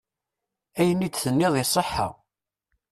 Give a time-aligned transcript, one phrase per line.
[0.79, 2.09] Ayen i d-tenniḍ iṣeḥḥa.